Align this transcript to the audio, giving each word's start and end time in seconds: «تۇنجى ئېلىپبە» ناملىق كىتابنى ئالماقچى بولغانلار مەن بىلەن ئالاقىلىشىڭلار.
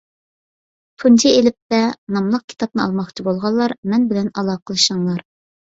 «تۇنجى 1.03 1.33
ئېلىپبە» 1.33 1.83
ناملىق 2.17 2.49
كىتابنى 2.55 2.85
ئالماقچى 2.87 3.27
بولغانلار 3.31 3.79
مەن 3.95 4.11
بىلەن 4.15 4.35
ئالاقىلىشىڭلار. 4.39 5.25